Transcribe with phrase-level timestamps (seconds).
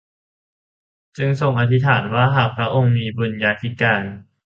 [1.17, 4.03] จึงทรงอธิษฐานว่าหากพระองค์มีบุญญาธิการ